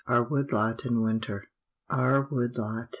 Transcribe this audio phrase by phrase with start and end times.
[0.07, 1.43] OUR WOOD LOT IN WINTER.
[1.91, 2.87] Our wood lot!